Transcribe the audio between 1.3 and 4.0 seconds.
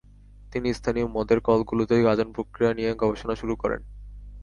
কলগুলোতে গাঁজন প্রক্রিয়া নিয়ে গবেষণা শুরু করেন।